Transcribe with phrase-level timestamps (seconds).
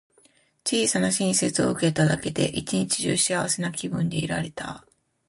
[0.65, 4.83] 小さな親切を受けただけで、一日中幸せな気分でいられた。